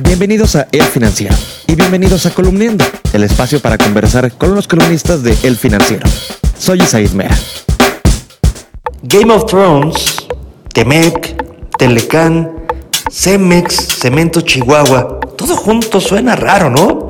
[0.00, 1.36] Bienvenidos a El Financiero
[1.68, 6.02] y bienvenidos a Columniendo, el espacio para conversar con los columnistas de El Financiero.
[6.58, 7.30] Soy Isaid Mea.
[9.04, 10.16] Game of Thrones,
[10.72, 11.36] Temec,
[11.78, 12.66] Telecán,
[13.08, 17.06] Cemex, Cemento Chihuahua, todo junto suena raro, ¿no?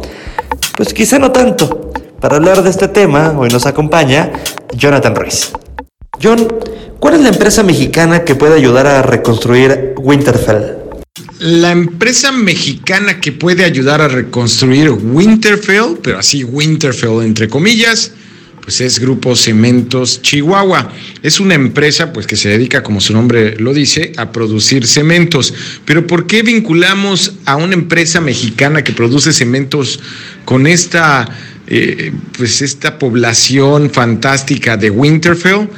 [0.76, 1.90] Pues quizá no tanto.
[2.20, 4.30] Para hablar de este tema, hoy nos acompaña
[4.74, 5.52] Jonathan Ruiz.
[6.22, 6.46] John,
[7.00, 10.83] ¿cuál es la empresa mexicana que puede ayudar a reconstruir Winterfell?
[11.40, 18.12] La empresa mexicana que puede ayudar a reconstruir Winterfell, pero así Winterfell entre comillas,
[18.64, 20.90] pues es Grupo Cementos Chihuahua.
[21.22, 25.52] Es una empresa pues que se dedica, como su nombre lo dice, a producir cementos.
[25.84, 30.00] Pero ¿por qué vinculamos a una empresa mexicana que produce cementos
[30.44, 31.28] con esta
[31.66, 35.68] eh, pues esta población fantástica de Winterfell?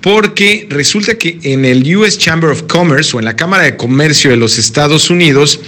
[0.00, 4.30] Porque resulta que en el US Chamber of Commerce o en la Cámara de Comercio
[4.30, 5.60] de los Estados Unidos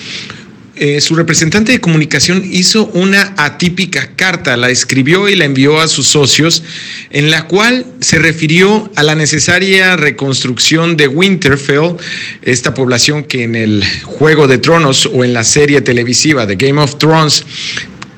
[0.81, 5.89] eh, su representante de comunicación hizo una atípica carta, la escribió y la envió a
[5.89, 6.63] sus socios,
[7.11, 11.97] en la cual se refirió a la necesaria reconstrucción de Winterfell,
[12.43, 16.81] esta población que en el Juego de Tronos o en la serie televisiva de Game
[16.81, 17.45] of Thrones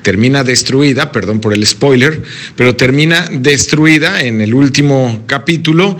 [0.01, 2.21] termina destruida, perdón por el spoiler,
[2.55, 5.97] pero termina destruida en el último capítulo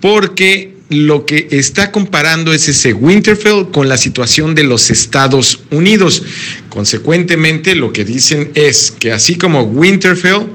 [0.00, 6.22] porque lo que está comparando es ese Winterfell con la situación de los Estados Unidos.
[6.68, 10.48] Consecuentemente, lo que dicen es que así como Winterfell,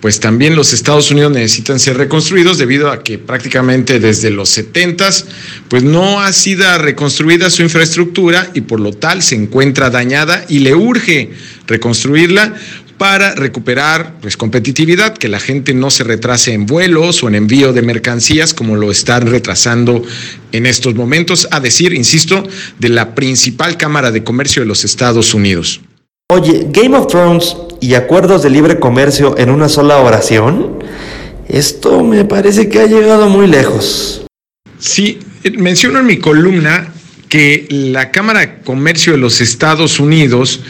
[0.00, 5.10] pues también los Estados Unidos necesitan ser reconstruidos debido a que prácticamente desde los 70
[5.68, 10.60] pues no ha sido reconstruida su infraestructura y por lo tal se encuentra dañada y
[10.60, 11.30] le urge
[11.66, 12.54] reconstruirla
[12.98, 17.72] para recuperar pues, competitividad, que la gente no se retrase en vuelos o en envío
[17.72, 20.02] de mercancías como lo están retrasando
[20.50, 22.46] en estos momentos, a decir, insisto,
[22.80, 25.80] de la principal Cámara de Comercio de los Estados Unidos.
[26.30, 30.82] Oye, Game of Thrones y acuerdos de libre comercio en una sola oración,
[31.48, 34.24] esto me parece que ha llegado muy lejos.
[34.78, 35.18] Sí,
[35.56, 36.92] menciono en mi columna
[37.28, 40.60] que la Cámara de Comercio de los Estados Unidos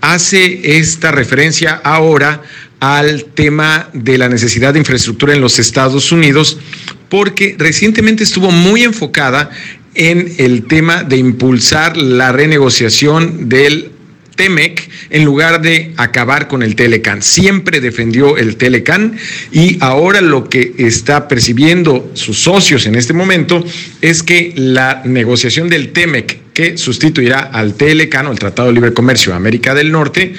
[0.00, 2.42] hace esta referencia ahora
[2.80, 6.58] al tema de la necesidad de infraestructura en los Estados Unidos,
[7.08, 9.50] porque recientemente estuvo muy enfocada
[9.94, 13.92] en el tema de impulsar la renegociación del
[14.36, 17.22] Temec en lugar de acabar con el Telecan.
[17.22, 19.16] Siempre defendió el Telecan
[19.50, 23.64] y ahora lo que está percibiendo sus socios en este momento
[24.00, 29.32] es que la negociación del Temec que sustituirá al Telecano, el Tratado de Libre Comercio
[29.32, 30.32] de América del Norte,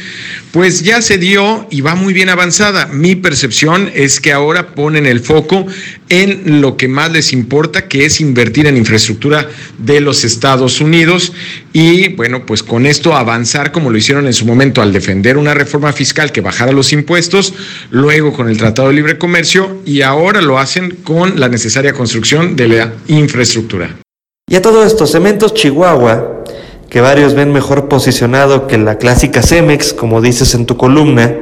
[0.51, 2.87] pues ya se dio y va muy bien avanzada.
[2.87, 5.67] Mi percepción es que ahora ponen el foco
[6.09, 9.47] en lo que más les importa, que es invertir en infraestructura
[9.77, 11.33] de los Estados Unidos
[11.71, 15.53] y bueno, pues con esto avanzar como lo hicieron en su momento al defender una
[15.53, 17.53] reforma fiscal que bajara los impuestos,
[17.91, 22.55] luego con el Tratado de Libre Comercio y ahora lo hacen con la necesaria construcción
[22.55, 24.06] de la infraestructura.
[24.49, 26.45] Y a todo esto, Cementos Chihuahua,
[26.89, 31.35] que varios ven mejor posicionado que la clásica Cemex, como dices en tu columna,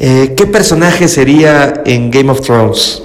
[0.00, 3.04] eh, ¿qué personaje sería en Game of Thrones?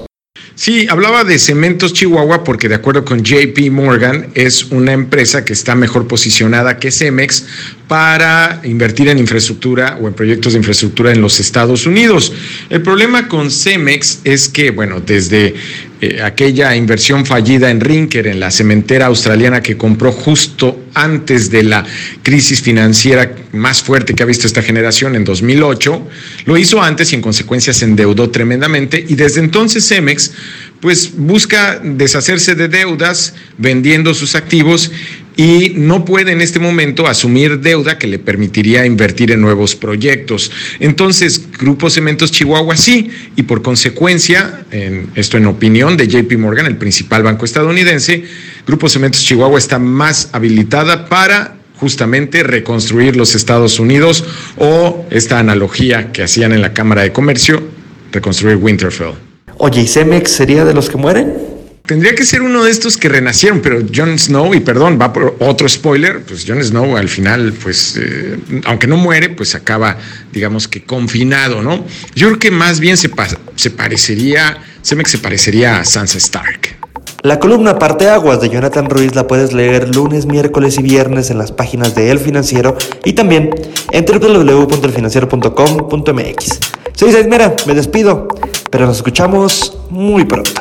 [0.56, 5.54] Sí, hablaba de Cementos Chihuahua porque de acuerdo con JP Morgan es una empresa que
[5.54, 7.46] está mejor posicionada que Cemex
[7.90, 12.32] para invertir en infraestructura o en proyectos de infraestructura en los Estados Unidos.
[12.70, 15.56] El problema con Cemex es que, bueno, desde
[16.00, 21.64] eh, aquella inversión fallida en Rinker, en la cementera australiana que compró justo antes de
[21.64, 21.84] la
[22.22, 26.08] crisis financiera más fuerte que ha visto esta generación en 2008,
[26.46, 30.32] lo hizo antes y en consecuencia se endeudó tremendamente y desde entonces Cemex
[30.80, 34.92] pues busca deshacerse de deudas vendiendo sus activos
[35.40, 40.52] y no puede en este momento asumir deuda que le permitiría invertir en nuevos proyectos.
[40.82, 46.66] Entonces, Grupo Cementos Chihuahua sí, y por consecuencia, en, esto en opinión de JP Morgan,
[46.66, 48.26] el principal banco estadounidense,
[48.68, 54.26] Grupo Cementos Chihuahua está más habilitada para justamente reconstruir los Estados Unidos
[54.58, 57.64] o esta analogía que hacían en la Cámara de Comercio,
[58.12, 59.14] reconstruir Winterfell.
[59.56, 61.49] Oye, ¿y Cemex sería de los que mueren?
[61.90, 65.36] Tendría que ser uno de estos que renacieron, pero Jon Snow, y perdón, va por
[65.40, 69.98] otro spoiler, pues Jon Snow al final, pues, eh, aunque no muere, pues acaba,
[70.32, 71.84] digamos que confinado, ¿no?
[72.14, 73.10] Yo creo que más bien se,
[73.56, 76.78] se parecería, que se parecería a Sansa Stark.
[77.24, 81.52] La columna Aguas de Jonathan Ruiz la puedes leer lunes, miércoles y viernes en las
[81.52, 83.50] páginas de El Financiero y también
[83.92, 86.60] en www.elfinanciero.com.mx.
[86.94, 88.28] Soy Ismael me despido,
[88.70, 90.59] pero nos escuchamos muy pronto.